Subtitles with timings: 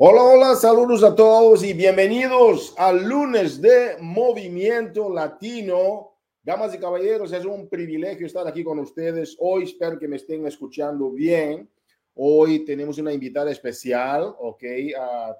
[0.00, 6.12] Hola, hola, saludos a todos y bienvenidos al lunes de Movimiento Latino.
[6.40, 9.36] Damas y caballeros, es un privilegio estar aquí con ustedes.
[9.40, 11.68] Hoy espero que me estén escuchando bien.
[12.14, 14.62] Hoy tenemos una invitada especial, ok,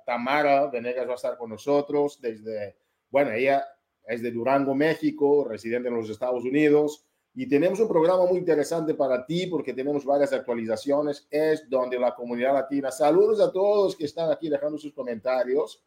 [0.05, 2.79] Tamara Venegas va a estar con nosotros desde,
[3.11, 3.65] bueno, ella
[4.09, 7.07] es de Durango, México, residente en los Estados Unidos.
[7.41, 11.25] Y tenemos un programa muy interesante para ti porque tenemos varias actualizaciones.
[11.31, 12.91] Es donde la comunidad latina.
[12.91, 15.81] Saludos a todos que están aquí dejando sus comentarios.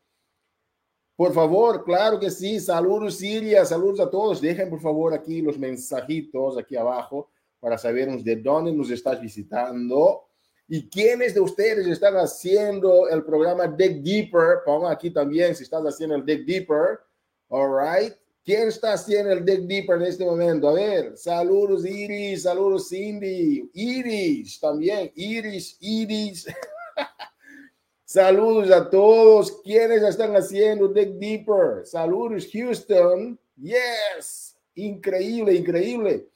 [1.13, 2.57] Por favor, claro que sí.
[2.57, 3.65] Saludos, Siria.
[3.65, 4.39] Saludos a todos.
[4.39, 7.29] Dejen, por favor, aquí los mensajitos aquí abajo
[7.59, 10.23] para sabernos de dónde nos estás visitando
[10.69, 14.59] y quiénes de ustedes están haciendo el programa Dig Deeper.
[14.65, 17.01] Pongan aquí también si estás haciendo el Dig Deeper.
[17.49, 18.20] All right.
[18.43, 20.69] ¿Quién está haciendo el Dig Deeper en este momento?
[20.69, 26.47] A ver, saludos Iris, saludos Cindy, Iris también, Iris, Iris.
[28.03, 29.61] saludos a todos.
[29.61, 31.85] ¿Quiénes están haciendo Dig Deeper?
[31.85, 33.39] Saludos Houston.
[33.57, 36.27] Yes, increíble, increíble.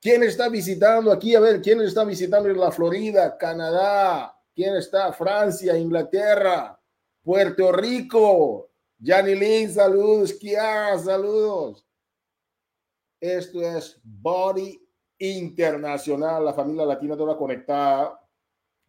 [0.00, 1.34] ¿Quién está visitando aquí?
[1.34, 4.34] A ver, ¿quién está visitando en la Florida, Canadá?
[4.54, 5.12] ¿Quién está?
[5.12, 6.80] Francia, Inglaterra,
[7.22, 8.70] Puerto Rico,
[9.02, 10.32] Janilyn, saludos.
[10.32, 11.86] Kiara, saludos.
[13.20, 14.80] Esto es Body
[15.18, 18.20] Internacional, la familia latina toda conectada.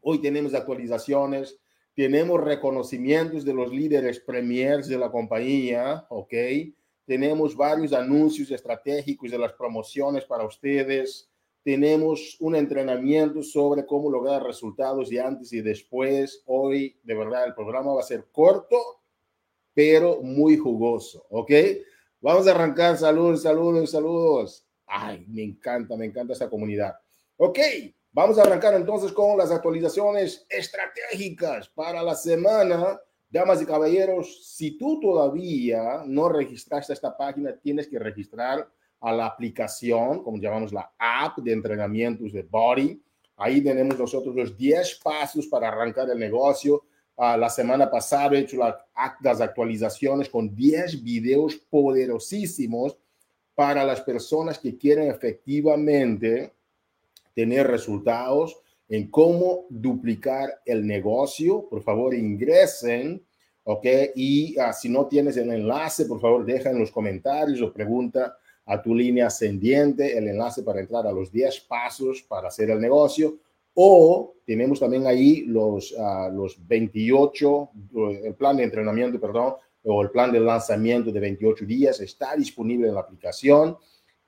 [0.01, 1.59] Hoy tenemos actualizaciones,
[1.94, 6.34] tenemos reconocimientos de los líderes premiers de la compañía, ¿ok?
[7.06, 11.29] Tenemos varios anuncios estratégicos de las promociones para ustedes.
[11.63, 16.44] Tenemos un entrenamiento sobre cómo lograr resultados de antes y después.
[16.46, 18.97] Hoy, de verdad, el programa va a ser corto,
[19.77, 21.51] pero muy jugoso, ¿ok?
[22.19, 22.97] Vamos a arrancar.
[22.97, 24.65] Saludos, saludos, saludos.
[24.88, 26.95] Ay, me encanta, me encanta esta comunidad.
[27.35, 27.59] Ok,
[28.11, 32.99] vamos a arrancar entonces con las actualizaciones estratégicas para la semana.
[33.29, 38.67] Damas y caballeros, si tú todavía no registraste esta página, tienes que registrar
[38.99, 42.99] a la aplicación, como llamamos la app de entrenamientos de Body.
[43.35, 46.83] Ahí tenemos nosotros los 10 pasos para arrancar el negocio
[47.19, 48.78] Uh, la semana pasada he hecho la,
[49.22, 52.95] las actualizaciones con 10 videos poderosísimos
[53.55, 56.53] para las personas que quieren efectivamente
[57.33, 58.55] tener resultados
[58.88, 61.67] en cómo duplicar el negocio.
[61.67, 63.25] Por favor, ingresen,
[63.63, 63.85] ¿ok?
[64.13, 68.38] Y uh, si no tienes el enlace, por favor, deja en los comentarios o pregunta
[68.63, 72.79] a tu línea ascendiente el enlace para entrar a los 10 pasos para hacer el
[72.79, 73.39] negocio
[73.79, 77.69] o tenemos también ahí los, uh, los 28,
[78.23, 82.87] el plan de entrenamiento, perdón, o el plan de lanzamiento de 28 días está disponible
[82.87, 83.77] en la aplicación.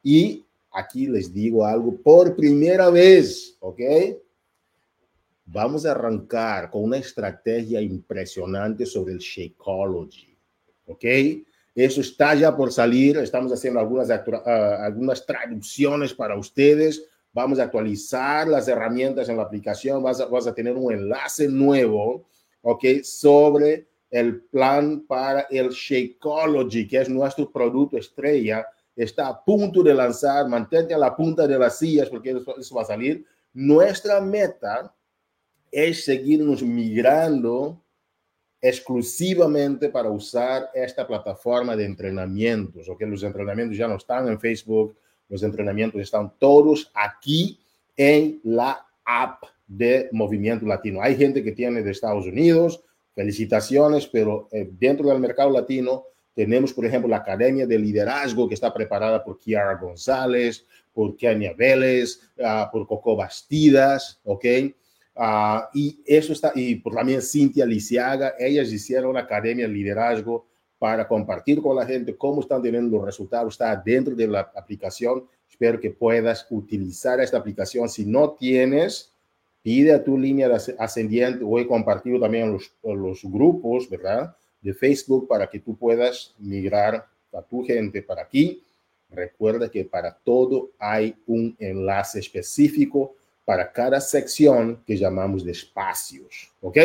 [0.03, 3.79] Y aquí les digo algo por primera vez, ¿ok?
[5.45, 10.38] Vamos a arrancar con una estrategia impresionante sobre el Shakeology,
[10.85, 11.05] ¿ok?
[11.73, 14.49] Eso está ya por salir, estamos haciendo algunas, uh,
[14.79, 20.47] algunas traducciones para ustedes vamos a actualizar las herramientas en la aplicación, vas a, vas
[20.47, 22.28] a tener un enlace nuevo,
[22.62, 22.85] ¿ok?
[23.03, 29.94] Sobre el plan para el Shakeology, que es nuestro producto estrella, está a punto de
[29.94, 33.25] lanzar, mantente a la punta de las sillas porque eso, eso va a salir.
[33.53, 34.94] Nuestra meta
[35.71, 37.81] es seguirnos migrando
[38.62, 43.01] exclusivamente para usar esta plataforma de entrenamientos, ¿ok?
[43.03, 44.98] Los entrenamientos ya no están en Facebook,
[45.29, 47.59] los entrenamientos están todos aquí
[47.95, 51.01] en la app de Movimiento Latino.
[51.01, 52.83] Hay gente que tiene de Estados Unidos,
[53.13, 58.53] felicitaciones, pero eh, dentro del mercado latino tenemos, por ejemplo, la Academia de Liderazgo que
[58.55, 64.45] está preparada por Kiara González, por Kenia Vélez, uh, por Coco Bastidas, ¿ok?
[65.15, 70.47] Uh, y eso está, y por también Cintia Lisiaga, ellas hicieron la Academia de Liderazgo
[70.79, 73.53] para compartir con la gente cómo están teniendo los resultados.
[73.53, 75.25] Está dentro de la aplicación.
[75.49, 77.89] Espero que puedas utilizar esta aplicación.
[77.89, 79.11] Si no tienes,
[79.61, 80.49] pide a tu línea
[80.79, 84.33] ascendiente o he compartido también los, los grupos, ¿verdad?
[84.61, 88.63] De Facebook para que tú puedas migrar a tu gente para aquí.
[89.09, 96.51] Recuerda que para todo hay un enlace específico para cada sección que llamamos de espacios.
[96.61, 96.77] ¿Ok?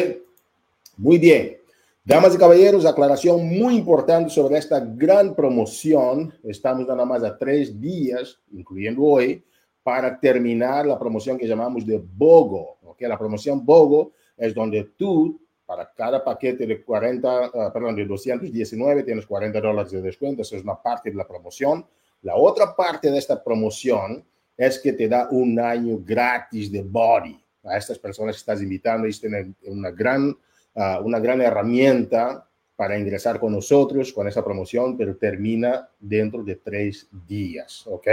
[0.96, 1.63] Muy bien.
[2.06, 6.34] Damas y caballeros, aclaración muy importante sobre esta gran promoción.
[6.42, 9.42] Estamos nada más a tres días, incluyendo hoy,
[9.82, 12.76] para terminar la promoción que llamamos de BOGO.
[12.82, 13.08] ¿okay?
[13.08, 18.04] La promoción BOGO es donde tú, para cada paquete de 40, uh, ah, perdón, de
[18.04, 20.42] 219, tienes 40 dólares de descuento.
[20.42, 21.86] Eso es una parte de la promoción.
[22.20, 24.22] La otra parte de esta promoción
[24.58, 27.42] es que te da un año gratis de Body.
[27.62, 30.36] A estas personas que estás invitando, y tienen una gran
[30.74, 36.56] ah, una gran herramienta para ingresar con nosotros con esa promoción, pero termina dentro de
[36.56, 38.08] tres días, ¿ok?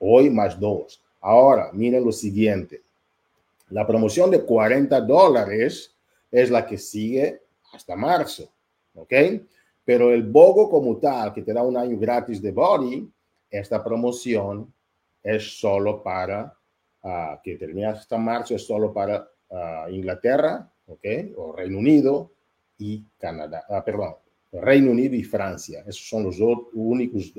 [0.00, 1.00] Hoy más dos.
[1.20, 2.82] Ahora, miren lo siguiente.
[3.70, 5.94] La promoción de 40 dólares
[6.30, 7.42] es la que sigue
[7.72, 8.48] hasta marzo,
[8.94, 9.12] ¿ok?
[9.84, 13.08] Pero el BOGO como tal, que te da un año gratis de Body,
[13.50, 14.72] esta promoción
[15.22, 16.54] es solo para,
[17.02, 21.06] uh, que termina hasta marzo, es solo para uh, Inglaterra, ¿ok?
[21.36, 22.32] O Reino Unido
[22.78, 24.14] y Canadá, uh, perdón,
[24.52, 25.84] Reino Unido y Francia.
[25.86, 27.32] Esos son los dos únicos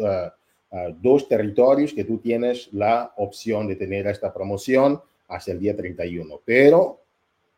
[0.98, 6.42] dos territorios que tú tienes la opción de tener esta promoción hasta el día 31.
[6.46, 7.02] Pero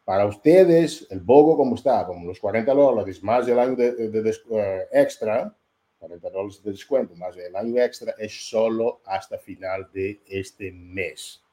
[0.05, 4.21] para ustedes, el BOGO como está, como los 40 dólares más el año de, de,
[4.21, 4.59] de uh,
[4.91, 5.53] extra,
[5.99, 11.43] 40 dólares de descuento más el año extra, es solo hasta final de este mes.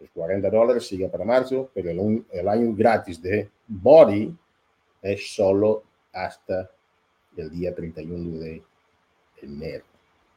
[0.00, 4.34] Los 40 dólares sigue para marzo, pero el, año gratis de Body
[5.02, 5.82] es solo
[6.12, 6.70] hasta
[7.36, 8.62] el día 31 de
[9.42, 9.84] enero.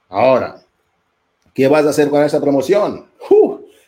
[0.10, 0.62] Ahora,
[1.54, 3.08] ¿qué vas a hacer con esta promoción?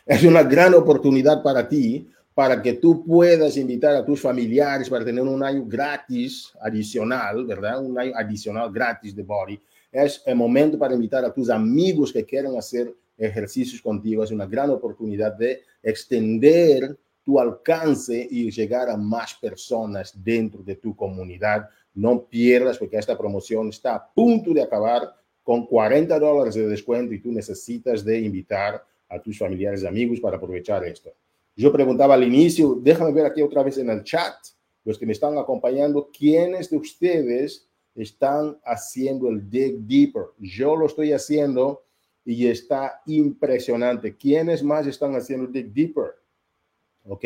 [0.06, 5.04] Es una gran oportunidad para ti para que tú puedas invitar a tus familiares para
[5.04, 7.84] tener un año gratis adicional, ¿verdad?
[7.84, 9.60] Un año adicional gratis de Body.
[9.92, 14.24] Es el momento para invitar a tus amigos que quieran hacer ejercicios contigo.
[14.24, 20.76] Es una gran oportunidad de extender tu alcance y llegar a más personas dentro de
[20.76, 21.68] tu comunidad.
[21.94, 27.12] No pierdas porque esta promoción está a punto de acabar con 40 dólares de descuento
[27.12, 31.10] y tú necesitas de invitar a tus familiares y amigos para aprovechar esto.
[31.56, 34.34] Yo preguntaba al inicio, déjame ver aquí otra vez en el chat,
[34.84, 40.22] los que me están acompañando, ¿quiénes de ustedes están haciendo el Dig Deeper?
[40.38, 41.82] Yo lo estoy haciendo
[42.30, 44.16] y está impresionante.
[44.16, 46.14] ¿Quiénes más están haciendo Dig Deeper?
[47.08, 47.24] ¿Ok?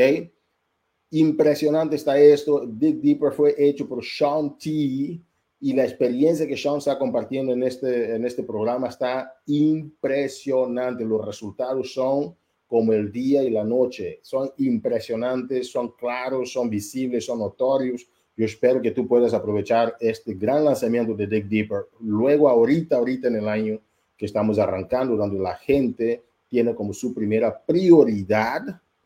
[1.11, 2.65] Impresionante está esto.
[2.67, 5.21] Dig Deeper fue hecho por Sean T.
[5.61, 11.05] Y la experiencia que Sean está compartiendo en este, en este programa está impresionante.
[11.05, 12.35] Los resultados son
[12.67, 14.21] como el día y la noche.
[14.23, 18.07] Son impresionantes, son claros, son visibles, son notorios.
[18.37, 21.89] Yo espero que tú puedas aprovechar este gran lanzamiento de Dig Deeper.
[22.01, 23.81] Luego, ahorita, ahorita en el año
[24.17, 28.63] que estamos arrancando, donde la gente tiene como su primera prioridad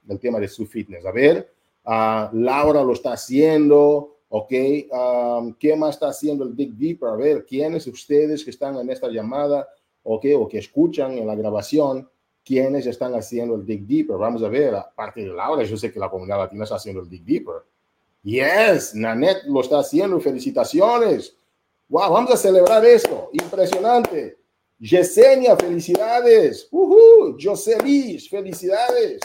[0.08, 1.04] el tema de su fitness.
[1.04, 1.52] A ver,
[1.84, 4.52] uh, Laura lo está haciendo, ¿ok?
[4.90, 7.08] Um, ¿Qué más está haciendo el Dig Deeper?
[7.08, 9.68] A ver, ¿quiénes ustedes que están en esta llamada,
[10.02, 10.26] ¿ok?
[10.38, 12.08] O que escuchan en la grabación,
[12.44, 14.16] quiénes están haciendo el Dig Deeper.
[14.16, 17.08] Vamos a ver, aparte de Laura, yo sé que la comunidad latina está haciendo el
[17.08, 17.56] Dig Deeper.
[18.22, 20.18] Yes, Nanette lo está haciendo.
[20.20, 21.36] Felicitaciones.
[21.88, 23.30] Wow, vamos a celebrar esto.
[23.32, 24.38] Impresionante.
[24.78, 26.68] Yesenia, felicidades.
[26.70, 28.28] Uh -huh.
[28.28, 29.20] felicidades.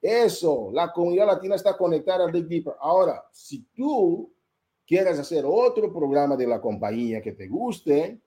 [0.00, 2.74] Eso, la comunidad latina está conectada al Dig Deeper.
[2.78, 4.32] Ahora, si tú
[4.86, 8.20] quieres hacer otro programa de la compañía que te guste,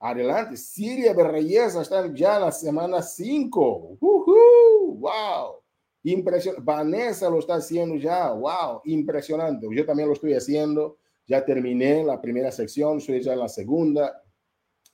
[0.00, 3.98] Adelante, Siria Reyes está ya en la semana 5.
[4.00, 5.62] ¡Wow!
[6.04, 6.64] Impresionante.
[6.64, 8.30] Vanessa lo está haciendo ya.
[8.30, 8.82] ¡Wow!
[8.84, 9.66] Impresionante.
[9.72, 10.98] Yo también lo estoy haciendo.
[11.26, 14.22] Ya terminé la primera sección, estoy ya en la segunda.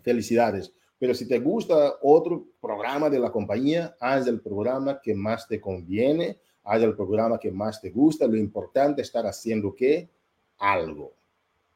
[0.03, 0.73] Felicidades.
[1.05, 5.61] Pero si te gusta otro programa de la compañía, haz el programa que más te
[5.61, 8.27] conviene, haz el programa que más te gusta.
[8.27, 10.09] Lo importante es estar haciendo qué?
[10.57, 11.13] Algo.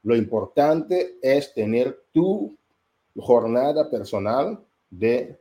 [0.02, 2.56] Lo importante es tener tu
[3.18, 4.58] jornada personal
[4.88, 5.36] de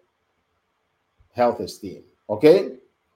[1.34, 2.04] Health Esteem.
[2.26, 2.44] ¿Ok?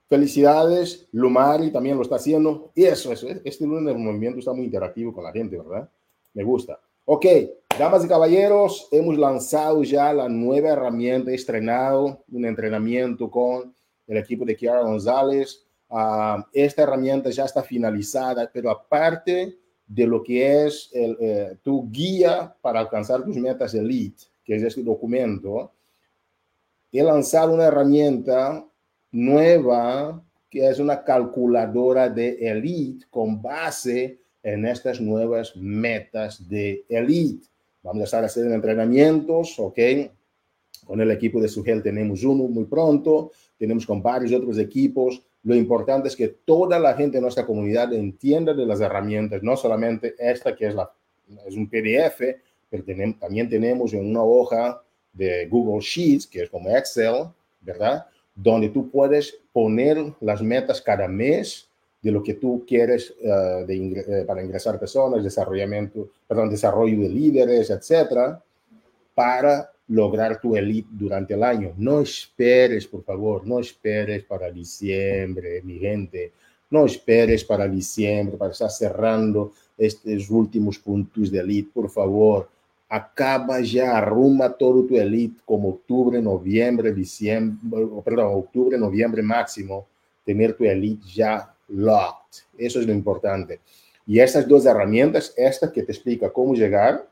[0.08, 2.70] Felicidades, Lumari también lo está haciendo.
[2.74, 5.86] Y eso, eso, este lunes del movimiento está muy interactivo con la gente, ¿verdad?
[6.32, 6.80] Me gusta.
[7.04, 7.26] Ok,
[7.78, 13.74] damas y caballeros, hemos lanzado ya la nueva herramienta, estrenado un entrenamiento con
[14.06, 15.64] el equipo de Kiara González.
[15.88, 21.90] Uh, esta herramienta ya está finalizada, pero aparte de lo que es el, eh, tu
[21.90, 25.72] guía para alcanzar tus metas elite, que es este documento,
[26.90, 28.64] he lanzado una herramienta
[29.10, 37.51] nueva que es una calculadora de elite con base en estas nuevas metas de elite.
[37.82, 39.78] Vamos a estar haciendo entrenamientos, ¿ok?
[40.86, 45.22] Con el equipo de Sugel tenemos uno muy pronto, tenemos con varios otros equipos.
[45.44, 49.56] Lo importante es que toda la gente de nuestra comunidad entienda de las herramientas, no
[49.56, 50.90] solamente esta que es, la,
[51.46, 52.20] es un PDF,
[52.70, 54.80] pero tenemos, también tenemos en una hoja
[55.12, 57.26] de Google Sheets, que es como Excel,
[57.60, 58.06] ¿verdad?
[58.34, 61.68] Donde tú puedes poner las metas cada mes
[62.02, 67.00] de lo que tú quieres uh, de ingre eh, para ingresar personas, desarrollamiento, perdón, desarrollo
[67.00, 68.42] de líderes, etcétera,
[69.14, 71.72] para lograr tu elite durante el año.
[71.76, 76.32] No esperes, por favor, no esperes para diciembre, mi gente.
[76.70, 82.48] No esperes para diciembre, para estar cerrando estes últimos pontos de elite, por favor.
[82.88, 87.56] Acaba já, arruma todo tu elite como outubro, novembro, diciembre,
[88.04, 89.86] perdão, outubro, novembro máximo,
[90.24, 92.44] ter tu elite já locked.
[92.58, 93.60] Isso é o importante.
[94.06, 97.06] E essas duas ferramentas, esta que te explica como chegar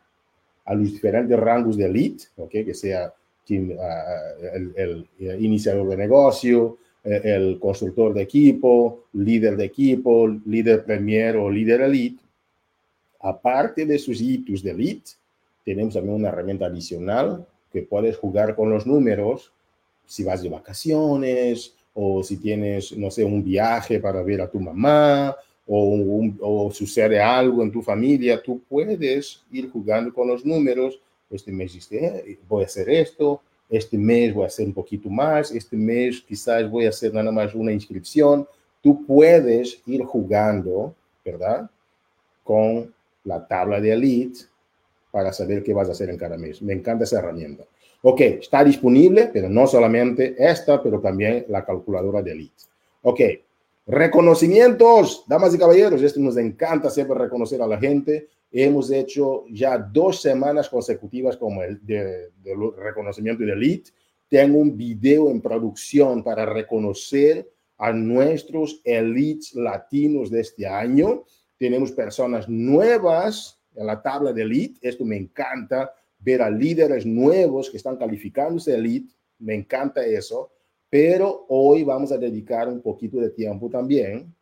[0.65, 3.13] a los diferentes rangos de elite, okay, que sea
[3.47, 10.29] team, uh, el, el, el, iniciador de negocio, el constructor de equipo, líder de equipo,
[10.29, 12.23] líder premier o líder elite.
[13.21, 15.13] Aparte de sus hitos de elite,
[15.65, 19.53] tenemos también una herramienta adicional que puedes jugar con los números
[20.07, 24.61] si vas de vacaciones o si tienes, no sé, un viaje para ver a tu
[24.61, 30.45] mamá o, un, o sucede algo en tu familia, tú puedes ir jugando con los
[30.45, 31.01] números.
[31.31, 35.53] Este mes dice, voy a hacer esto, este mes voy a hacer un poquito más,
[35.53, 38.47] este mes quizás voy a hacer nada más una inscripción.
[38.83, 40.95] Tú puedes ir jugando,
[41.25, 41.71] ¿verdad?
[42.43, 42.93] Con
[43.25, 44.41] la tabla de elite
[45.11, 46.61] para saber qué vas a hacer en cada mes.
[46.63, 47.65] Me encanta esa herramienta.
[48.03, 52.65] Ok, está disponible, pero no solamente esta, pero también la calculadora de elite.
[53.03, 53.21] Ok,
[53.87, 58.29] reconocimientos, damas y caballeros, esto nos encanta siempre reconocer a la gente.
[58.51, 63.91] Hemos hecho ya dos semanas consecutivas como el de, de reconocimiento de elite.
[64.29, 71.25] Tengo un video en producción para reconocer a nuestros elites latinos de este año.
[71.59, 74.89] Tenemos personas nuevas en la tabla de elite.
[74.89, 79.13] Esto me encanta ver a líderes nuevos que están calificándose elite.
[79.39, 80.53] Me encanta eso.
[80.89, 84.35] Pero hoy vamos a dedicar un poquito de tiempo también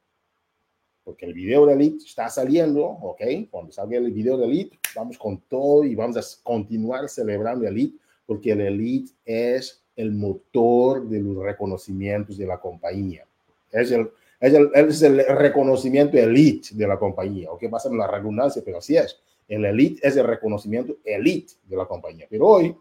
[1.08, 3.22] porque el video de Elite está saliendo, ¿ok?
[3.50, 7.96] Cuando salga el video de Elite, vamos con todo y vamos a continuar celebrando Elite,
[8.26, 13.24] porque el Elite es el motor de los reconocimientos de la compañía.
[13.72, 17.70] Es el, es el, es el reconocimiento Elite de la compañía, ¿ok?
[17.70, 19.18] Pasa en la redundancia, pero así es.
[19.48, 22.26] El Elite es el reconocimiento Elite de la compañía.
[22.30, 22.76] Pero hoy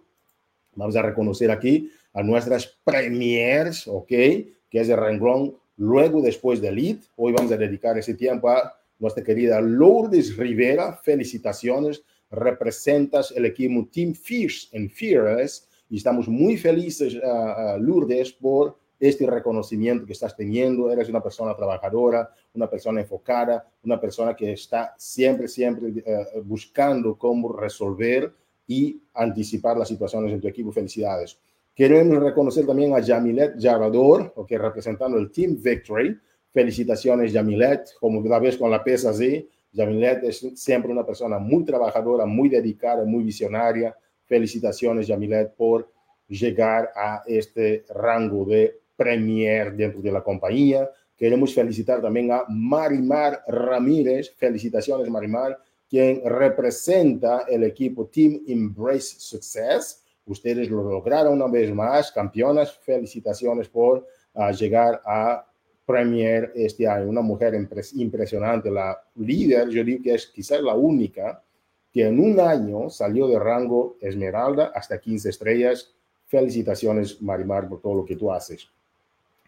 [0.76, 4.08] vamos a reconocer aquí a nuestras premiers, ¿ok?
[4.08, 8.76] Que es el renglón Luego, después del lead, hoy vamos a dedicar ese tiempo a
[8.98, 10.94] nuestra querida Lourdes Rivera.
[11.04, 18.80] Felicitaciones, representas el equipo Team Fierce en Fearless y estamos muy felices, uh, Lourdes, por
[19.00, 20.92] este reconocimiento que estás teniendo.
[20.92, 27.18] Eres una persona trabajadora, una persona enfocada, una persona que está siempre, siempre uh, buscando
[27.18, 28.34] cómo resolver
[28.66, 30.72] y anticipar las situaciones en tu equipo.
[30.72, 31.40] Felicidades.
[31.74, 36.20] Queremos reconocer también a Jamilet Jarador, okay, representando el Team Victory.
[36.52, 37.94] Felicitaciones, Jamilet.
[38.00, 42.50] Como la vez con la pesa así, Jamilet es siempre una persona muy trabajadora, muy
[42.50, 43.96] dedicada, muy visionaria.
[44.26, 45.92] Felicitaciones, Jamilet, por
[46.28, 50.90] llegar a este rango de premier dentro de la compañía.
[51.16, 54.36] Queremos felicitar también a Marimar Ramírez.
[54.36, 55.58] Felicitaciones, Marimar,
[55.90, 62.78] quien representa el equipo Team Embrace Success Ustedes lo lograron una vez más, campeonas.
[62.80, 65.46] Felicitaciones por uh, llegar a
[65.86, 67.08] Premier este año.
[67.08, 67.56] Una mujer
[67.96, 71.42] impresionante, la líder, yo digo que es quizás la única
[71.94, 75.96] que en un año salió de rango Esmeralda hasta 15 estrellas.
[76.26, 78.70] Felicitaciones, Marimar, por todo lo que tú haces.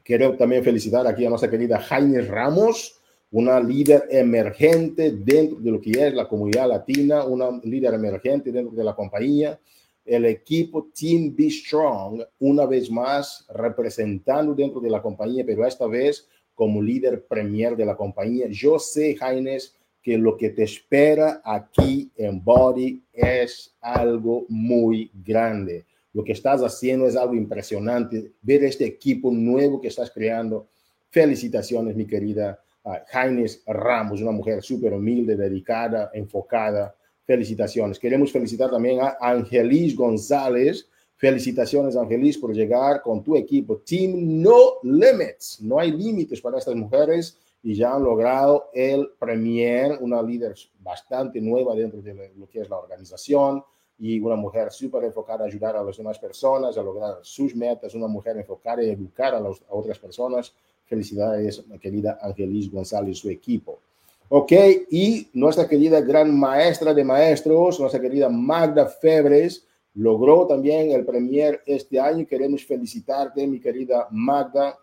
[0.09, 2.99] Quiero también felicitar aquí a nuestra querida Jaime Ramos,
[3.29, 8.75] una líder emergente dentro de lo que es la comunidad latina, una líder emergente dentro
[8.75, 9.59] de la compañía
[10.03, 15.85] el equipo Team Be Strong, una vez más representando dentro de la compañía, pero esta
[15.85, 18.47] vez como líder premier de la compañía.
[18.49, 25.85] Yo sé, Jaines, que lo que te espera aquí en Body es algo muy grande.
[26.13, 28.33] Lo que estás haciendo es algo impresionante.
[28.41, 30.67] Ver este equipo nuevo que estás creando.
[31.09, 36.95] Felicitaciones, mi querida uh, Jaines Ramos, una mujer súper humilde, dedicada, enfocada
[37.29, 37.99] felicitaciones.
[37.99, 40.89] Queremos felicitar también a Angelis González.
[41.15, 43.77] Felicitaciones, Angelis, por llegar con tu equipo.
[43.77, 45.61] Team No Limits.
[45.61, 51.39] No hay límites para estas mujeres y ya han logrado el Premier, una líder bastante
[51.39, 53.63] nueva dentro de lo que es la organización
[53.99, 57.93] y una mujer súper enfocada a ayudar a las demás personas a lograr sus metas,
[57.93, 60.53] una mujer enfocada en educar a, los, a otras personas.
[60.85, 63.79] Felicidades, querida Angelis González y su equipo.
[64.29, 64.51] Ok,
[64.89, 69.65] y nuestra querida gran maestra de maestros, nuestra querida Magda Febres,
[69.95, 72.25] logró también el Premier este año.
[72.25, 74.77] Queremos felicitarte, mi querida Magda,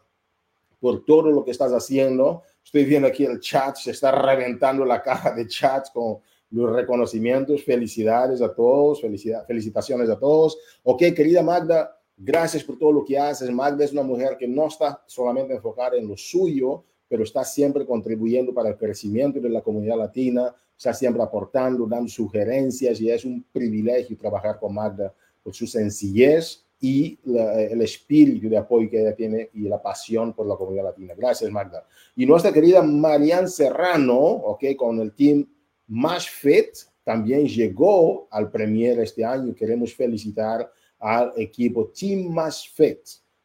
[0.80, 2.42] por todo lo que estás haciendo.
[2.64, 6.18] Estoy viendo aquí el chat, se está reventando la caja de chats con
[6.50, 7.64] los reconocimientos.
[7.64, 10.58] Felicidades a todos, felicitaciones a todos.
[10.82, 13.50] Ok, querida Magda, gracias por todo lo que haces.
[13.50, 17.86] Magda es una mujer que no está solamente enfocada en lo suyo, pero está siempre
[17.86, 23.24] contribuyendo para el crecimiento de la comunidad latina, está siempre aportando, dando sugerencias y es
[23.24, 29.14] un privilegio trabajar con Magda por su sencillez y el espíritu de apoyo que ella
[29.14, 31.14] tiene y la pasión por la comunidad latina.
[31.16, 31.86] Gracias, Magda.
[32.16, 35.46] Y nuestra querida Marian Serrano, ok, con el team
[35.88, 36.68] Más Fit,
[37.04, 39.54] también llegó al Premier este año.
[39.54, 43.00] Queremos felicitar al equipo Team Más Fit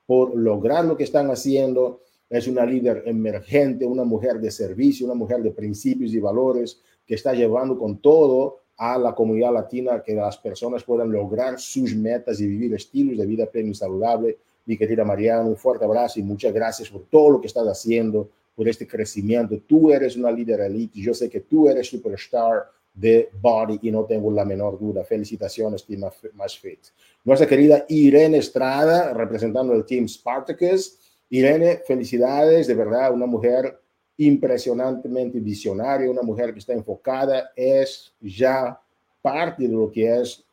[0.06, 2.02] por lograr lo que están haciendo.
[2.30, 7.16] Es una líder emergente, una mujer de servicio, una mujer de principios y valores que
[7.16, 12.40] está llevando con todo a la comunidad latina, que las personas puedan lograr sus metas
[12.42, 14.40] y vivir estilos de vida pleno y saludable.
[14.66, 18.30] Mi querida Mariana, un fuerte abrazo y muchas gracias por todo lo que estás haciendo,
[18.56, 19.60] por este crecimiento.
[19.68, 24.06] Tú eres una líder elite, yo sé que tú eres superstar de Body y no
[24.06, 25.04] tengo la menor duda.
[25.04, 26.02] Felicitaciones, Team
[26.34, 26.80] Más Fit.
[27.24, 30.98] Nuestra querida Irene Estrada, representando el Team Spartacus.
[31.30, 33.80] Irene, felicidades, de verdad, una mujer
[34.18, 38.80] impresionantemente visionaria, una mujer que está enfocada, es ya
[39.22, 40.44] parte de lo que es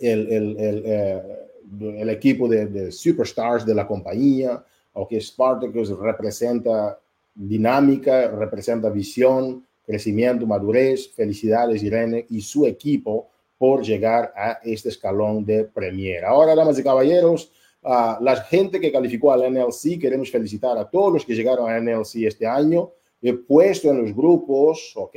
[0.00, 1.22] el, el, el, eh,
[1.80, 4.62] el equipo de, de, superstars de la compañía,
[4.94, 6.98] o que Spartacus representa
[7.34, 11.12] dinámica, representa visión, crecimiento, madurez.
[11.14, 16.24] Felicidades, Irene, y su equipo por llegar a este escalón de Premier.
[16.24, 21.12] Ahora, damas y caballeros, a la gente que calificó al NLC, queremos felicitar a todos
[21.12, 22.90] los que llegaron al NLC este año.
[23.20, 25.16] He puesto en los grupos, ¿ok?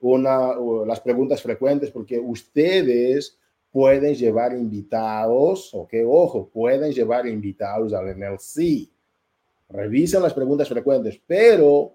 [0.00, 0.54] Una,
[0.86, 3.38] las preguntas frecuentes porque ustedes
[3.70, 5.94] pueden llevar invitados, ¿ok?
[6.06, 8.88] Ojo, pueden llevar invitados al NLC.
[9.68, 11.92] Revisen las preguntas frecuentes, pero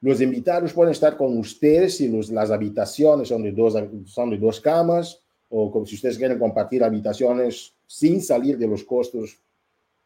[0.00, 3.74] los invitados pueden estar con ustedes si las habitaciones son de, dos,
[4.06, 9.38] son de dos camas o si ustedes quieren compartir habitaciones sin salir de los costos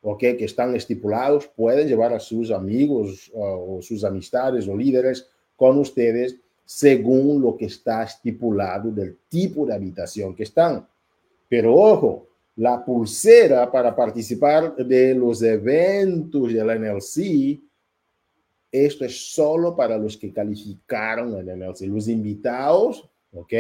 [0.02, 5.78] okay, que están estipulados, pueden llevar a sus amigos o sus amistades o líderes con
[5.78, 10.86] ustedes según lo que está estipulado del tipo de habitación que están.
[11.48, 12.28] Pero ojo,
[12.60, 17.60] la pulsera para participar de los eventos del NLC
[18.72, 21.82] esto es solo para los que calificaron el NLC.
[21.82, 23.52] Los invitados, ¿ok?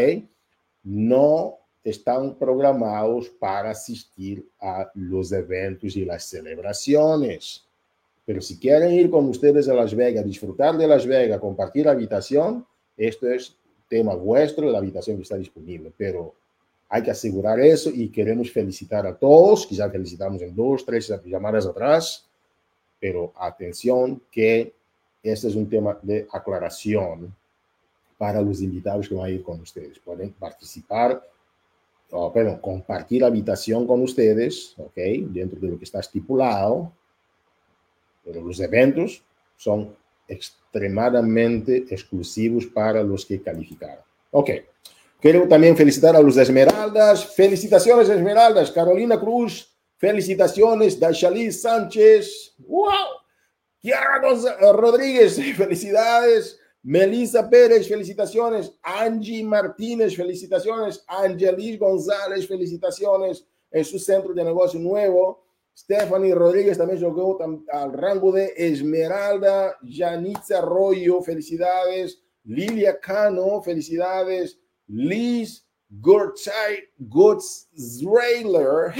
[0.84, 7.66] No están programados para asistir a los eventos y las celebraciones.
[8.24, 12.64] Pero si quieren ir con ustedes a Las Vegas, disfrutar de Las Vegas, compartir habitación,
[12.96, 13.56] esto es
[13.88, 15.92] tema vuestro, la habitación que está disponible.
[15.96, 16.34] Pero
[16.92, 19.64] hay que asegurar eso y queremos felicitar a todos.
[19.64, 22.28] Quizá felicitamos en dos, tres llamadas atrás.
[22.98, 24.74] Pero atención que
[25.22, 27.34] este es un tema de aclaración
[28.18, 30.00] para los invitados que van a ir con ustedes.
[30.00, 31.22] Pueden participar,
[32.10, 34.96] o, perdón, compartir habitación con ustedes, ¿ok?
[35.28, 36.92] Dentro de lo que está estipulado,
[38.24, 39.22] pero los eventos
[39.56, 39.94] son
[40.26, 44.04] extremadamente exclusivos para los que calificaron.
[44.32, 44.50] Ok.
[45.20, 47.26] Quiero también felicitar a los Esmeraldas.
[47.34, 48.70] Felicitaciones, Esmeraldas.
[48.70, 49.76] Carolina Cruz.
[49.98, 52.54] Felicitaciones, Dashali Sánchez.
[52.58, 53.20] ¡Wow!
[53.80, 56.58] Kiara eh, Rodríguez, felicidades.
[56.82, 58.72] Melissa Pérez, felicitaciones.
[58.82, 61.04] Angie Martínez, felicitaciones.
[61.06, 65.44] Angelis González, felicitaciones en su centro de negocio nuevo.
[65.76, 67.38] Stephanie Rodríguez también llegó
[67.70, 69.76] al rango de Esmeralda.
[69.82, 72.22] Janitza Arroyo, felicidades.
[72.44, 74.59] Lilia Cano, felicidades.
[74.92, 76.52] Liz Gurtzreiler,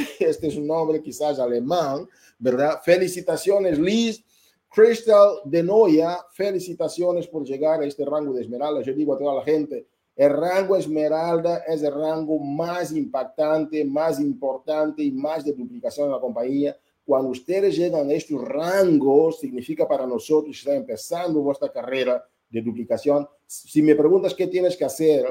[0.20, 2.80] este es un nombre quizás alemán, ¿verdad?
[2.84, 4.24] Felicitaciones, Liz.
[4.72, 8.82] Crystal de Noia, felicitaciones por llegar a este rango de esmeralda.
[8.82, 14.20] Yo digo a toda la gente, el rango esmeralda es el rango más impactante, más
[14.20, 16.78] importante y más de duplicación en la compañía.
[17.04, 22.62] Cuando ustedes llegan a estos rangos, significa para nosotros que está empezando vuestra carrera de
[22.62, 23.26] duplicación.
[23.44, 25.26] Si me preguntas qué tienes que hacer,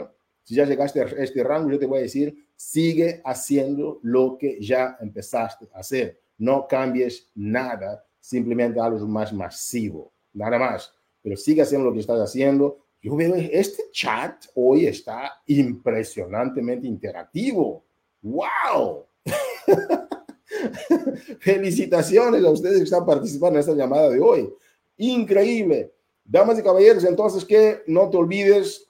[0.49, 4.57] si ya llegaste a este rango, yo te voy a decir, sigue haciendo lo que
[4.59, 6.19] ya empezaste a hacer.
[6.39, 10.91] No cambies nada simplemente algo más masivo, nada más.
[11.21, 12.79] Pero sigue haciendo lo que estás haciendo.
[12.99, 17.83] Yo veo este chat hoy está impresionantemente interactivo.
[18.23, 19.05] ¡Wow!
[21.41, 24.51] Felicitaciones a ustedes que están participando en esta llamada de hoy.
[24.97, 25.93] Increíble.
[26.25, 28.88] Damas y caballeros, entonces que no te olvides,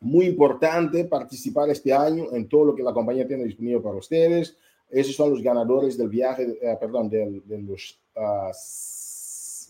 [0.00, 4.56] muy importante participar este año en todo lo que la compañía tiene disponible para ustedes.
[4.90, 8.52] Esos son los ganadores del viaje, eh, perdón, de, de los uh,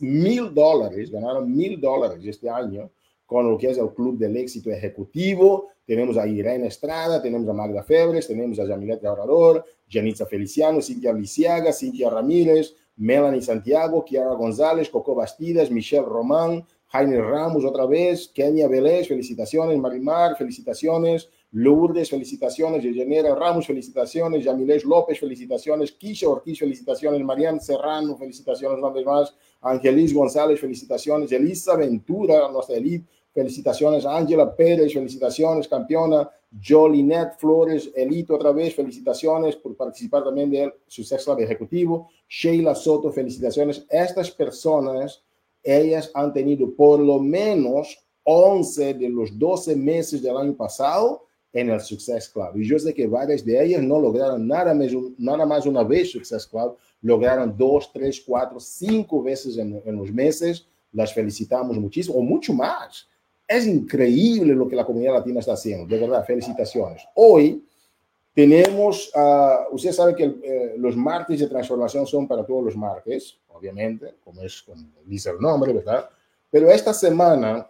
[0.04, 2.90] mil dólares, ganaron mil dólares este año
[3.24, 5.68] con lo que es el Club del Éxito Ejecutivo.
[5.84, 11.12] Tenemos a Irene Estrada, tenemos a Magda Febres, tenemos a Yamilet Ahorrador, Janitza Feliciano, Cintia
[11.12, 18.28] Lisiaga, Cintia Ramírez, Melanie Santiago, Kiara González, Coco Bastidas, Michelle Román, Jaime Ramos otra vez,
[18.28, 26.58] Kenia Vélez, felicitaciones, Marimar, felicitaciones, Lourdes, felicitaciones, Yeyanera Ramos, felicitaciones, Yamiles López, felicitaciones, Kisha Ortiz,
[26.58, 34.54] felicitaciones, Marian Serrano, felicitaciones una más, Angelis González, felicitaciones, Elisa Ventura, nuestra elite, felicitaciones, Ángela
[34.54, 36.30] Pérez, felicitaciones, campeona,
[36.62, 43.12] Jolinet Flores, Elito otra vez, felicitaciones por participar también del Success Lab Ejecutivo, Sheila Soto,
[43.12, 43.84] felicitaciones.
[43.90, 45.22] Estas personas
[45.66, 51.70] ellas han tenido por lo menos 11 de los 12 meses del año pasado en
[51.70, 52.56] el Success Club.
[52.56, 56.12] Y yo sé que varias de ellas no lograron nada más, nada más una vez
[56.12, 60.66] Success Club, lograron dos, tres, cuatro, cinco veces en, en los meses.
[60.92, 63.08] Las felicitamos muchísimo, o mucho más.
[63.48, 67.02] Es increíble lo que la comunidad latina está haciendo, de verdad, felicitaciones.
[67.14, 67.64] Hoy
[68.36, 73.38] tenemos, uh, usted sabe que eh, los martes de transformación son para todos los martes,
[73.48, 76.06] obviamente, como es como dice el nombre, ¿verdad?
[76.50, 77.66] Pero esta semana,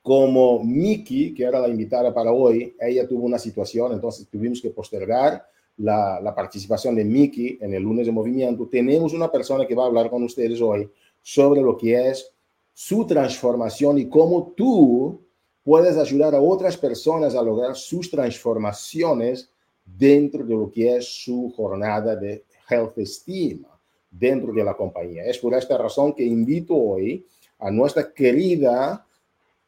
[0.00, 4.70] como Miki, que era la invitada para hoy, ella tuvo una situación, entonces tuvimos que
[4.70, 8.66] postergar la, la participación de Miki en el lunes de movimiento.
[8.70, 12.32] Tenemos una persona que va a hablar con ustedes hoy sobre lo que es
[12.72, 15.20] su transformación y cómo tú
[15.62, 19.50] puedes ayudar a otras personas a lograr sus transformaciones
[19.86, 23.64] dentro de lo que es su jornada de health esteem
[24.10, 25.24] dentro de la compañía.
[25.24, 27.24] Es por esta razón que invito hoy
[27.58, 29.06] a nuestra querida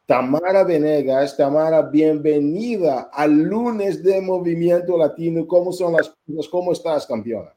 [0.07, 1.37] Tamara Venegas.
[1.37, 5.47] Tamara, bienvenida al lunes de Movimiento Latino.
[5.47, 6.49] ¿Cómo son las cosas?
[6.51, 7.55] ¿Cómo estás, campeona?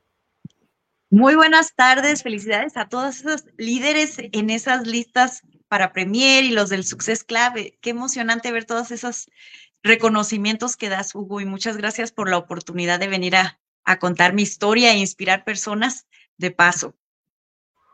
[1.10, 6.70] Muy buenas tardes, felicidades a todos esos líderes en esas listas para Premier y los
[6.70, 7.74] del Success Club.
[7.82, 9.30] Qué emocionante ver todos esos
[9.84, 14.34] reconocimientos que das, Hugo, y muchas gracias por la oportunidad de venir a, a contar
[14.34, 16.96] mi historia e inspirar personas de paso.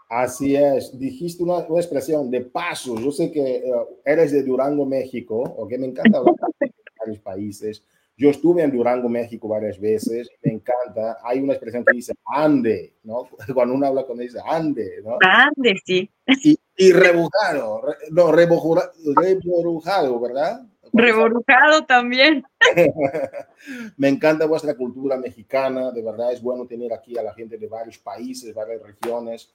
[0.09, 2.97] Así es, dijiste una, una expresión de paso.
[2.97, 7.19] Yo sé que uh, eres de Durango, México, o que me encanta hablar de varios
[7.19, 7.83] países.
[8.15, 11.17] Yo estuve en Durango, México varias veces, me encanta.
[11.23, 13.27] Hay una expresión que dice ande, ¿no?
[13.53, 15.17] Cuando uno habla con él dice ande, ¿no?
[15.21, 16.09] Ande, sí.
[16.43, 20.65] Y, y rebujado, re, no, reborujado, ¿verdad?
[20.93, 22.43] Reborujado también.
[23.97, 27.67] Me encanta vuestra cultura mexicana, de verdad es bueno tener aquí a la gente de
[27.67, 29.49] varios países, varias regiones.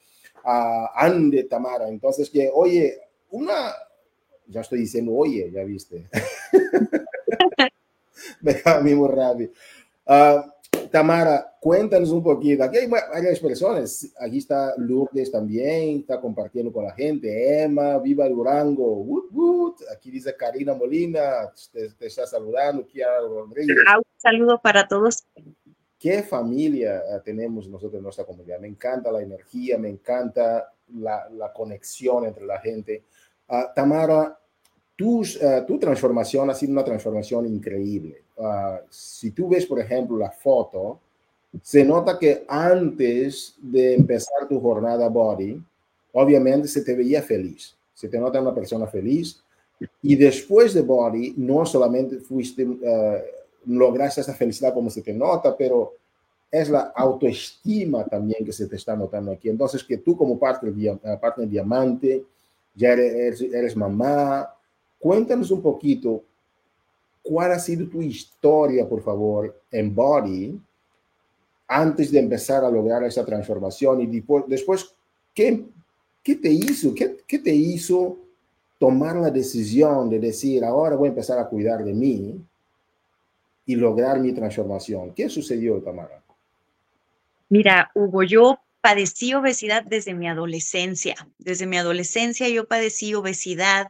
[0.45, 2.99] Uh, Ande Tamara, entonces que, oye,
[3.31, 3.73] una,
[4.47, 6.09] ya estoy diciendo, oye, ya viste.
[8.41, 9.49] Me da mismo rabia.
[10.07, 10.43] Uh,
[10.93, 12.63] Tamara, cuéntanos un poquito.
[12.63, 14.13] Aquí hay varias personas.
[14.21, 17.63] Aquí está Lourdes también, está compartiendo con la gente.
[17.63, 18.99] Emma, viva Durango.
[18.99, 19.77] Woot, woot.
[19.93, 22.87] Aquí dice Karina Molina, te, te está saludando.
[22.87, 23.77] Kiara Rodríguez.
[23.89, 25.25] Ah, un saludo para todos.
[25.99, 28.61] Qué familia tenemos nosotros en nuestra comunidad.
[28.61, 33.05] Me encanta la energía, me encanta la, la conexión entre la gente.
[33.49, 34.39] Uh, Tamara,
[34.97, 38.23] tus, uh, tu transformación ha sido una transformación increíble.
[38.37, 41.01] Uh, si tú ves, por ejemplo, la foto,
[41.63, 45.63] se nota que antes de empezar tu jornada body,
[46.13, 49.43] obviamente se te veía feliz, se te nota una persona feliz.
[50.01, 53.19] Y después de body, no solamente fuiste, uh,
[53.67, 55.95] lograste esa felicidad como se te nota, pero
[56.51, 59.49] es la autoestima también que se te está notando aquí.
[59.49, 62.25] Entonces, que tú como parte del, parte del diamante,
[62.75, 64.55] ya eres, eres mamá,
[65.03, 66.23] Cuéntanos un poquito
[67.25, 70.57] cuál ha sido tu historia, por favor, en Body,
[71.67, 74.95] antes de empezar a lograr esa transformación y después,
[75.35, 75.65] ¿qué,
[76.23, 76.95] ¿qué, te hizo?
[76.95, 78.17] Qué, ¿Qué te hizo
[78.79, 82.41] tomar la decisión de decir, ahora voy a empezar a cuidar de mí
[83.67, 85.13] y lograr mi transformación?
[85.15, 86.23] ¿Qué sucedió, Tamara?
[87.49, 91.15] Mira, Hugo, yo padecí obesidad desde mi adolescencia.
[91.39, 93.87] Desde mi adolescencia yo padecí obesidad,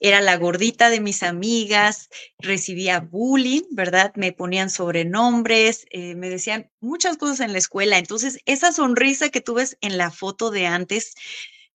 [0.00, 4.12] era la gordita de mis amigas, recibía bullying, ¿verdad?
[4.16, 7.98] Me ponían sobrenombres, eh, me decían muchas cosas en la escuela.
[7.98, 11.14] Entonces, esa sonrisa que tú ves en la foto de antes,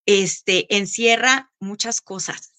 [0.07, 2.51] este, encierra muchas cosas.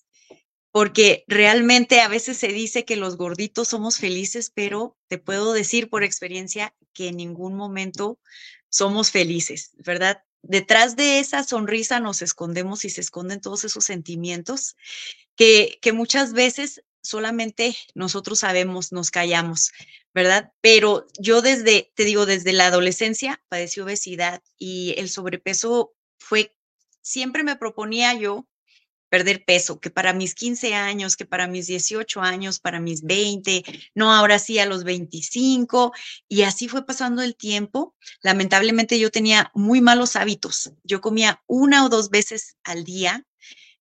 [0.70, 5.88] Porque realmente a veces se dice que los gorditos somos felices, pero te puedo decir
[5.88, 8.20] por experiencia que en ningún momento
[8.68, 10.22] somos felices, ¿verdad?
[10.42, 14.76] Detrás de esa sonrisa nos escondemos y se esconden todos esos sentimientos
[15.34, 19.72] que, que muchas veces solamente nosotros sabemos, nos callamos,
[20.12, 20.52] ¿verdad?
[20.60, 26.54] Pero yo desde, te digo, desde la adolescencia padecí obesidad y el sobrepeso fue,
[27.02, 28.46] siempre me proponía yo
[29.08, 33.64] perder peso, que para mis 15 años, que para mis 18 años, para mis 20,
[33.94, 35.92] no, ahora sí a los 25,
[36.28, 37.94] y así fue pasando el tiempo.
[38.22, 40.72] Lamentablemente yo tenía muy malos hábitos.
[40.82, 43.24] Yo comía una o dos veces al día,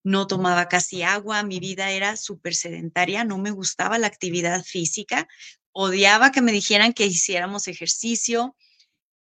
[0.03, 5.27] no tomaba casi agua, mi vida era súper sedentaria, no me gustaba la actividad física,
[5.71, 8.55] odiaba que me dijeran que hiciéramos ejercicio.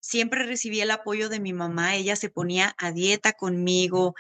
[0.01, 4.15] Siempre recibí el apoyo de mi mamá, ella se ponía a dieta conmigo,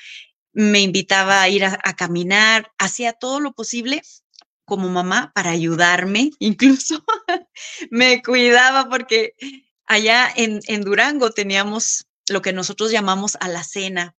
[0.52, 4.02] me invitaba a ir a, caminar, hacía todo lo posible
[4.64, 7.04] como mamá para ayudarme, incluso
[7.90, 9.34] me cuidaba porque
[9.86, 14.14] allá en, Durango teníamos lo que nosotros llamamos a la cena,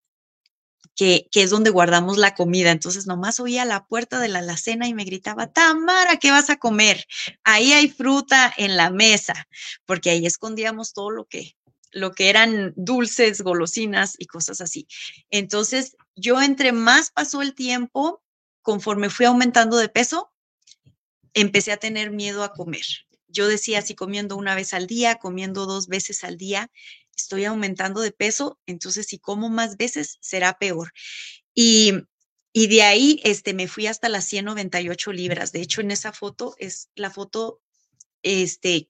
[0.95, 2.69] que, que, es donde guardamos la comida.
[2.69, 6.57] Entonces nomás oía la puerta de la alacena y me gritaba, Tamara, ¿qué vas a
[6.57, 7.07] comer?
[7.43, 9.47] Ahí hay fruta en la mesa,
[9.85, 11.55] porque ahí escondíamos todo lo que,
[11.93, 14.87] lo que eran dulces, golosinas y cosas así.
[15.29, 18.21] Entonces, yo entre más pasó el tiempo,
[18.61, 20.31] conforme fui aumentando de peso,
[21.33, 22.85] empecé a tener miedo a comer.
[23.27, 26.69] Yo decía, si comiendo una vez al día, comiendo dos veces al día,
[27.15, 30.93] estoy aumentando de peso, entonces si como más veces será peor.
[31.53, 31.93] Y,
[32.51, 35.51] y de ahí este, me fui hasta las 198 libras.
[35.51, 37.61] De hecho, en esa foto es la foto
[38.21, 38.89] este,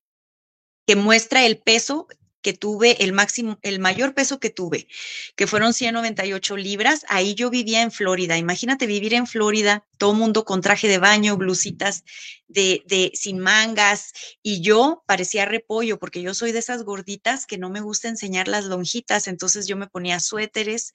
[0.85, 2.07] que muestra el peso
[2.43, 4.88] que tuve, el máximo, el mayor peso que tuve,
[5.36, 7.06] que fueron 198 libras.
[7.10, 8.38] Ahí yo vivía en Florida.
[8.38, 12.03] Imagínate vivir en Florida, todo mundo con traje de baño, blusitas
[12.47, 17.58] de, de sin mangas, y yo parecía repollo, porque yo soy de esas gorditas que
[17.58, 20.93] no me gusta enseñar las lonjitas, entonces yo me ponía suéteres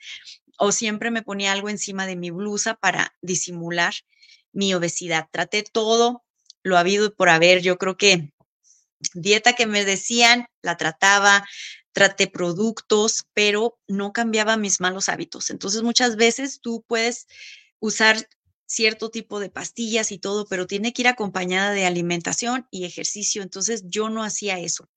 [0.59, 3.95] o siempre me ponía algo encima de mi blusa para disimular
[4.53, 5.29] mi obesidad.
[5.31, 6.25] Traté todo
[6.63, 7.63] lo habido por haber.
[7.63, 8.33] Yo creo que
[9.15, 11.47] dieta que me decían, la trataba,
[11.93, 15.51] traté productos, pero no cambiaba mis malos hábitos.
[15.51, 17.27] Entonces muchas veces tú puedes
[17.81, 18.29] usar
[18.67, 23.43] cierto tipo de pastillas y todo, pero tiene que ir acompañada de alimentación y ejercicio.
[23.43, 24.89] Entonces yo no hacía eso.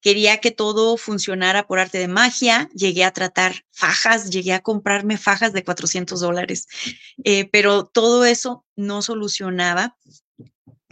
[0.00, 2.68] Quería que todo funcionara por arte de magia.
[2.72, 6.66] Llegué a tratar fajas, llegué a comprarme fajas de 400 dólares,
[7.24, 9.96] eh, pero todo eso no solucionaba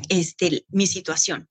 [0.09, 1.48] este, mi situación.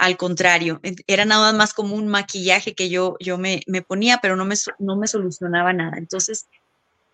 [0.00, 4.34] Al contrario, era nada más como un maquillaje que yo, yo me, me ponía, pero
[4.34, 5.98] no me, no me solucionaba nada.
[5.98, 6.46] Entonces,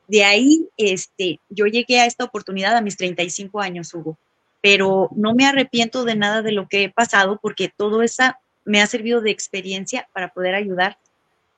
[0.06, 4.16] de ahí, este, yo llegué a esta oportunidad a mis 35 años, Hugo,
[4.62, 8.22] pero no me arrepiento de nada de lo que he pasado porque todo eso
[8.64, 10.96] me ha servido de experiencia para poder ayudar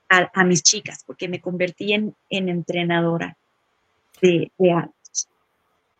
[0.08, 3.36] a, mis chicas, porque me convertí en, en entrenadora
[4.22, 4.88] de, de,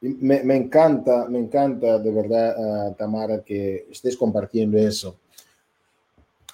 [0.00, 5.16] me, encanta, me encanta de verdad, uh, Tamara, que estés compartiendo eso.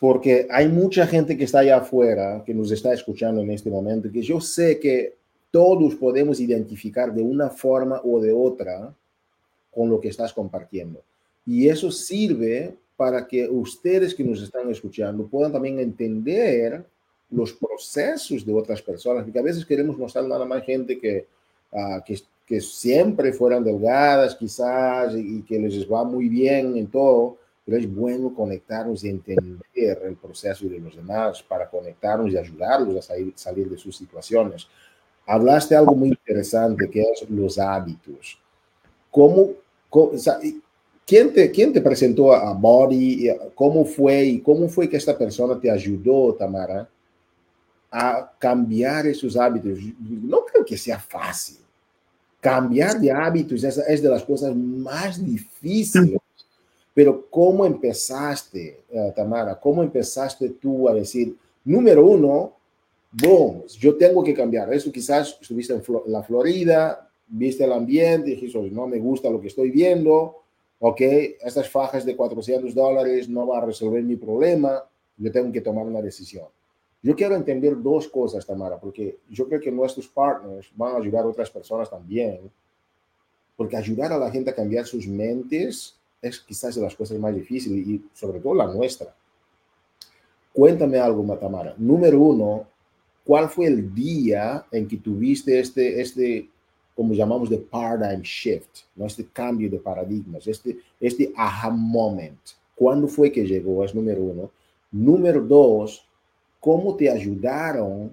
[0.01, 4.11] Porque hay mucha gente que está allá afuera, que nos está escuchando en este momento,
[4.11, 5.15] que yo sé que
[5.51, 8.93] todos podemos identificar de una forma o de otra
[9.71, 11.01] con lo que estás compartiendo.
[11.47, 16.85] Y eso sirve para que ustedes que nos están escuchando puedan también entender
[17.31, 21.27] los procesos de otras personas, porque a veces queremos mostrar nada más gente que,
[21.73, 22.15] uh, que
[22.47, 27.93] que siempre fueran delgadas quizás y, que les va muy bien en todo, pero es
[27.93, 33.33] bueno conectarnos y entender el proceso de los demás para conectarnos y ayudarlos a salir,
[33.35, 34.67] salir de sus situaciones.
[35.27, 38.39] Hablaste algo muy interesante que es los hábitos.
[39.11, 39.53] ¿Cómo,
[39.89, 40.39] cómo o sea,
[41.07, 43.31] ¿quién, te, ¿Quién te presentó a Body?
[43.55, 46.87] ¿Cómo fue y cómo fue que esta persona te ayudó, Tamara,
[47.91, 49.79] a cambiar esos hábitos?
[49.99, 51.64] No creo que sea fácil
[52.45, 56.19] Cambiar de hábitos es, es de las cosas más difíciles.
[56.93, 59.59] Pero ¿cómo empezaste, uh, Tamara?
[59.59, 62.53] ¿Cómo empezaste tú a decir, número uno,
[63.13, 64.71] boom, yo tengo que cambiar?
[64.75, 69.49] Eso quizás estuviste en la Florida, viste el ambiente, dijiste, no me gusta lo que
[69.49, 70.43] estoy viendo,
[70.81, 74.85] ok, estas fajas de 400 dólares no van a resolver mi problema,
[75.17, 76.45] yo tengo que tomar una decisión.
[77.05, 81.25] Yo quiero entender dos cosas, Tamara, porque yo creo que nuestros partners van a ayudar
[81.25, 82.51] a otras personas también,
[83.59, 87.35] porque ayudar a la gente a cambiar sus mentes es quizás de las cosas más
[87.35, 89.15] difíciles y sobre todo la nuestra.
[90.55, 91.75] Cuéntame algo, Tamara.
[91.77, 92.67] Número uno,
[93.23, 96.49] ¿cuál fue el día en que tuviste este, este
[96.97, 99.05] como llamamos de paradigm shift, ¿no?
[99.05, 102.41] este cambio de paradigmas, este, este aha moment?
[102.75, 103.85] ¿Cuándo fue que llegó?
[103.85, 104.51] Es número uno.
[104.91, 106.09] Número dos,
[106.65, 108.11] cómo te ayudaron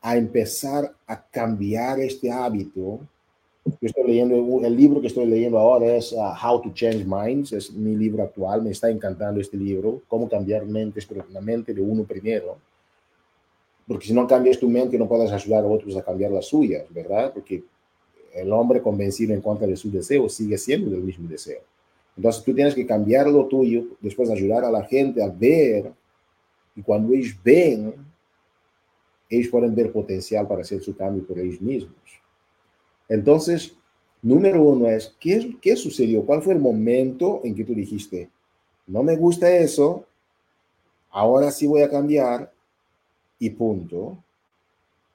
[0.00, 2.98] a empezar a cambiar este hábito.
[3.64, 7.52] Yo estoy leyendo, el libro que estoy leyendo ahora es uh, How to Change Minds,
[7.52, 11.72] es mi libro actual, me está encantando este libro, cómo cambiar mentes, pero la mente
[11.72, 12.58] de uno primero.
[13.86, 16.82] Porque si no cambias tu mente, no puedes ayudar a otros a cambiar las suyas,
[16.90, 17.32] ¿verdad?
[17.32, 17.62] Porque
[18.34, 21.60] el hombre convencido en contra de su deseo sigue siendo del mismo deseo.
[22.16, 25.92] Entonces tú tienes que cambiar lo tuyo, después ayudar a la gente a ver,
[26.76, 27.94] y cuando ellos ven,
[29.28, 31.94] ellos pueden ver potencial para hacer su cambio por ellos mismos.
[33.08, 33.74] Entonces,
[34.22, 36.24] número uno es, ¿qué, ¿qué sucedió?
[36.24, 38.30] ¿Cuál fue el momento en que tú dijiste,
[38.86, 40.04] no me gusta eso,
[41.10, 42.52] ahora sí voy a cambiar
[43.38, 44.18] y punto?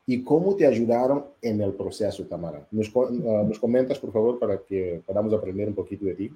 [0.08, 2.68] ¿Y cómo te ayudaron en el proceso, Tamara?
[2.72, 6.32] ¿Nos, ah, nos comentas, por favor, para que podamos aprender un poquito de ti?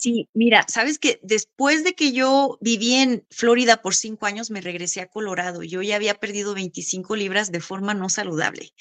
[0.00, 4.62] Sí, mira, sabes que después de que yo viví en Florida por cinco años, me
[4.62, 5.62] regresé a Colorado.
[5.62, 8.72] Yo ya había perdido 25 libras de forma no saludable.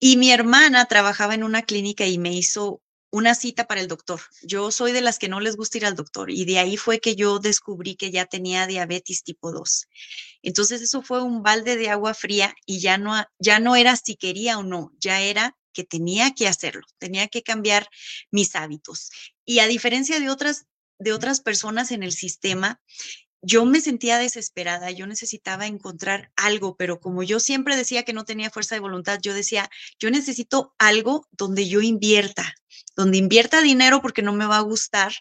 [0.00, 4.20] Y mi hermana trabajaba en una clínica y me hizo una cita para el doctor.
[4.42, 7.00] Yo soy de las que no les gusta ir al doctor y de ahí fue
[7.00, 9.88] que yo descubrí que ya tenía diabetes tipo 2.
[10.42, 14.16] Entonces eso fue un balde de agua fría y ya no, ya no era si
[14.16, 17.88] quería o no, ya era que tenía que hacerlo, tenía que cambiar
[18.30, 19.10] mis hábitos.
[19.44, 20.64] Y a diferencia de otras,
[20.98, 22.80] de otras personas en el sistema,
[23.42, 28.24] yo me sentía desesperada, yo necesitaba encontrar algo, pero como yo siempre decía que no
[28.24, 32.54] tenía fuerza de voluntad, yo decía, yo necesito algo donde yo invierta,
[32.96, 35.12] donde invierta dinero porque no me va a gustar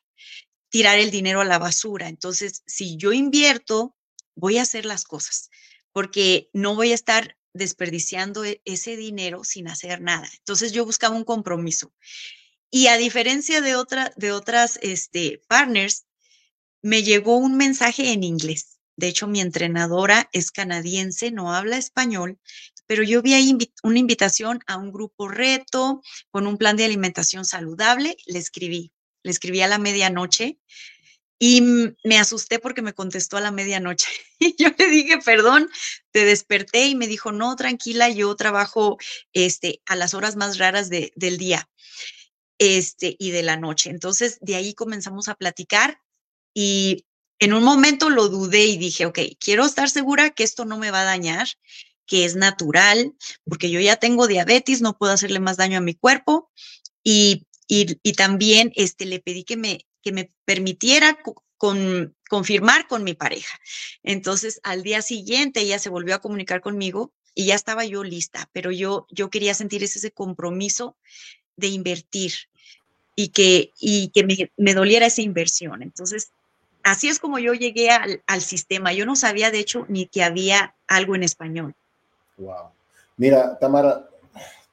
[0.69, 2.07] tirar el dinero a la basura.
[2.07, 3.95] Entonces, si yo invierto,
[4.35, 5.49] voy a hacer las cosas,
[5.91, 10.29] porque no voy a estar desperdiciando e-, ese dinero sin hacer nada.
[10.39, 11.93] Entonces, yo buscaba un compromiso.
[12.69, 16.05] Y a diferencia de, otra, de otras este, partners,
[16.81, 18.79] me llegó un mensaje en inglés.
[18.95, 22.39] De hecho, mi entrenadora es canadiense, no habla español,
[22.85, 27.45] pero yo vi ahí una invitación a un grupo reto con un plan de alimentación
[27.45, 28.17] saludable.
[28.25, 28.91] Le escribí,
[29.23, 30.59] le escribí a la medianoche
[31.45, 31.61] y
[32.05, 34.07] me asusté porque me contestó a la medianoche.
[34.39, 35.69] Y yo le dije, perdón,
[36.11, 38.97] te desperté y me dijo, no, tranquila, yo trabajo
[39.33, 41.69] este, a las horas más raras de, del día
[42.59, 43.89] este, y de la noche.
[43.89, 45.99] Entonces, de ahí comenzamos a platicar
[46.53, 47.05] y
[47.39, 50.91] en un momento lo dudé y dije, ok, quiero estar segura que esto no me
[50.91, 51.47] va a dañar,
[52.05, 55.93] que es natural, porque yo ya tengo diabetes, no puedo hacerle más daño a mi
[55.93, 56.49] cuerpo.
[57.03, 61.17] Y, y, también este, le pedí que me, que me permitiera
[61.57, 63.57] con, confirmar con mi pareja.
[64.03, 68.49] Entonces, al día siguiente ella se volvió a comunicar conmigo y ya estaba yo lista,
[68.53, 70.95] pero yo, yo quería sentir ese, compromiso
[71.55, 72.33] de invertir
[73.15, 75.81] y que, y que me, me doliera esa inversión.
[75.81, 76.31] Entonces,
[76.83, 78.93] así es como yo llegué al, sistema.
[78.93, 81.73] Yo no sabía, de hecho, ni que había algo en español.
[82.37, 82.71] Wow.
[83.17, 84.09] Mira, Tamara,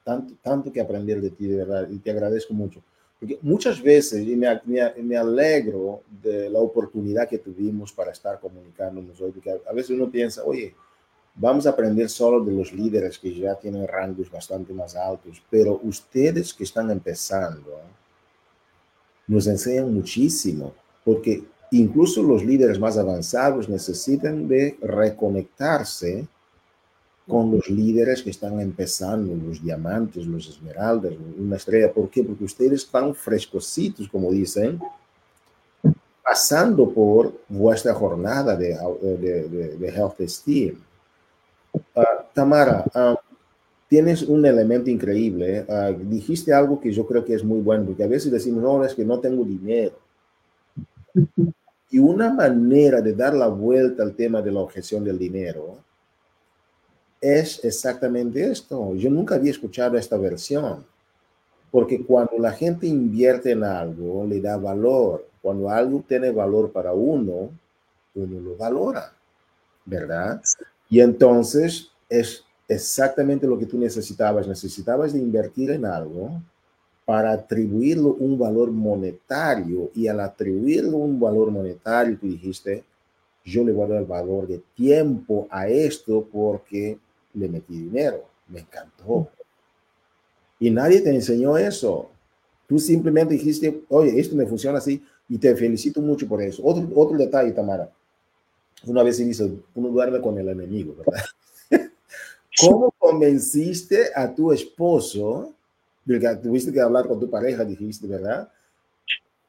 [0.04, 2.82] tanto, tanto que aprender de ti, de verdad, y te agradezco mucho.
[3.20, 4.48] Porque muchas veces, y me,
[4.96, 10.10] me, alegro de la oportunidad que tuvimos para estar comunicándonos hoy, porque a, veces uno
[10.10, 10.74] piensa, oye,
[11.34, 15.78] vamos a aprender solo de los líderes que ya tienen rangos bastante más altos, pero
[15.82, 17.78] ustedes que están empezando
[19.26, 26.26] nos enseñan muchísimo, porque Incluso los líderes más avanzados necesitan de reconectarse
[27.30, 31.92] con los líderes que están empezando, los diamantes, los esmeraldas, una estrella.
[31.92, 32.24] ¿Por qué?
[32.24, 34.80] Porque ustedes están frescositos, como dicen,
[36.22, 38.76] pasando por vuestra jornada de,
[39.78, 40.76] de, Health Esteem.
[41.94, 43.16] Ah, Tamara, ah,
[43.88, 45.64] tienes un elemento increíble.
[45.68, 48.84] Ah, dijiste algo que yo creo que es muy bueno, porque a veces decimos, no,
[48.84, 49.96] es que no tengo dinero.
[51.90, 55.78] Y una manera de dar la vuelta al tema de la objeción del dinero
[57.20, 58.94] es exactamente esto.
[58.94, 60.84] Yo nunca había escuchado esta versión,
[61.70, 65.26] porque cuando la gente invierte en algo, le da valor.
[65.42, 67.50] Cuando algo tiene valor para uno,
[68.14, 69.12] uno lo valora,
[69.84, 70.42] ¿verdad?
[70.88, 74.46] Y entonces es exactamente lo que tú necesitabas.
[74.46, 76.42] Necesitabas de invertir en algo
[77.04, 82.84] para atribuirlo un valor monetario y al atribuirlo un valor monetario, tú dijiste,
[83.44, 86.98] yo le voy a dar valor de tiempo a esto porque
[87.34, 88.24] le metí dinero.
[88.48, 89.28] Me encantó.
[90.58, 92.10] Y nadie te enseñó eso.
[92.66, 96.62] Tú simplemente dijiste, oye, esto me funciona así y te felicito mucho por eso.
[96.64, 97.90] Otro, otro detalle, Tamara.
[98.86, 101.24] Una vez se dice, uno duerme con el enemigo, ¿verdad?
[102.60, 105.54] ¿Cómo convenciste a tu esposo
[106.42, 108.50] tuviste que hablar con tu pareja, dijiste, ¿verdad?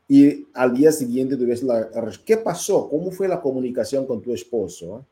[0.08, 1.90] Y al día siguiente tuviste la...
[2.26, 2.90] ¿Qué pasó?
[2.90, 5.06] ¿Cómo fue la comunicación con tu esposo?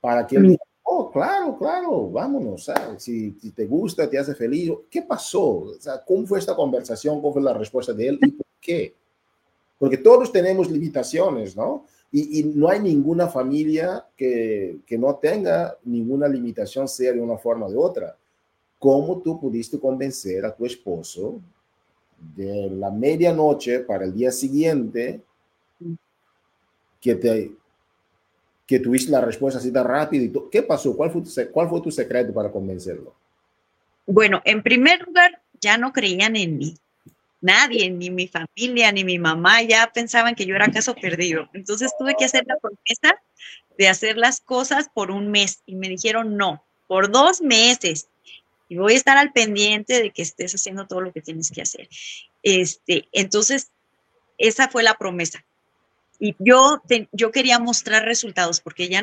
[0.00, 0.64] Para que él diga,
[0.98, 4.72] oh, claro, claro, vámonos, Si, si, te gusta, te hace feliz.
[4.90, 5.42] ¿Qué pasó?
[5.42, 7.20] O sea, ¿Cómo fue esta conversación?
[7.20, 8.18] ¿Cómo fue la respuesta de él?
[8.22, 8.94] ¿Y por qué?
[9.78, 11.86] Porque todos tenemos limitaciones, ¿no?
[12.10, 17.36] Y, y, no hay ninguna familia que, que, no tenga ninguna limitación, sea de una
[17.36, 18.16] forma o de otra.
[18.84, 21.40] ¿cómo tú pudiste convencer a tu esposo
[22.36, 25.22] de la medianoche para el día siguiente
[27.00, 27.52] que, te,
[28.66, 30.24] que tuviste la respuesta así tan rápido?
[30.24, 30.96] Y ¿Qué pasó?
[30.96, 33.14] ¿Cuál fue, tu, ¿Cuál fue tu secreto para convencerlo?
[34.06, 36.76] Bueno, en primer lugar, ya no creían en mí.
[37.40, 41.48] Nadie, ni mi familia, ni mi mamá, ya pensaban que yo era caso perdido.
[41.52, 43.20] Entonces tuve que hacer la promesa
[43.76, 48.08] de hacer las cosas por un mes y me dijeron no, por dos meses.
[48.68, 51.62] Y voy a estar al pendiente de que estés haciendo todo lo que tienes que
[51.62, 51.88] hacer.
[52.42, 53.70] Este, entonces,
[54.38, 55.44] esa fue la promesa.
[56.18, 59.02] Y yo, yo quería mostrar resultados porque ya